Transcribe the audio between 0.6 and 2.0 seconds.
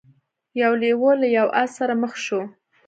یو لیوه له یو آس سره